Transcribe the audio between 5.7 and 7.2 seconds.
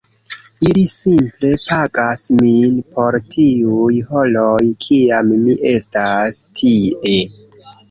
estas tie.